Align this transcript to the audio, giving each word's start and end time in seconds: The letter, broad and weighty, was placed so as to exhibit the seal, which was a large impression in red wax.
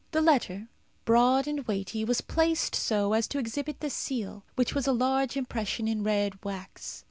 The 0.13 0.21
letter, 0.23 0.67
broad 1.05 1.45
and 1.47 1.63
weighty, 1.67 2.03
was 2.03 2.21
placed 2.21 2.73
so 2.73 3.13
as 3.13 3.27
to 3.27 3.37
exhibit 3.37 3.81
the 3.81 3.89
seal, 3.91 4.43
which 4.55 4.73
was 4.73 4.87
a 4.87 4.93
large 4.93 5.37
impression 5.37 5.87
in 5.87 6.03
red 6.03 6.43
wax. 6.43 6.99